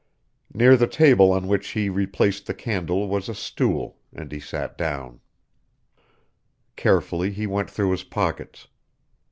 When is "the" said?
0.77-0.87, 2.47-2.55